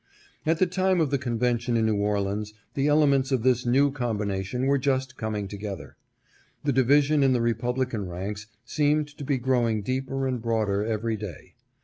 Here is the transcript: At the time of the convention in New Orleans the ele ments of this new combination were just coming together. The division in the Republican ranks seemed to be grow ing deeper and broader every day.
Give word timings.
At 0.47 0.57
the 0.57 0.65
time 0.65 0.99
of 0.99 1.11
the 1.11 1.19
convention 1.19 1.77
in 1.77 1.85
New 1.85 1.93
Orleans 1.97 2.55
the 2.73 2.87
ele 2.87 3.05
ments 3.05 3.31
of 3.31 3.43
this 3.43 3.67
new 3.67 3.91
combination 3.91 4.65
were 4.65 4.79
just 4.79 5.15
coming 5.15 5.47
together. 5.47 5.95
The 6.63 6.73
division 6.73 7.21
in 7.21 7.33
the 7.33 7.39
Republican 7.41 8.09
ranks 8.09 8.47
seemed 8.65 9.15
to 9.15 9.23
be 9.23 9.37
grow 9.37 9.67
ing 9.69 9.83
deeper 9.83 10.27
and 10.27 10.41
broader 10.41 10.83
every 10.83 11.17
day. 11.17 11.53